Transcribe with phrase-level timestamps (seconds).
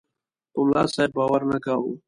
[0.53, 1.91] په ملاصاحب باور نه کاوه.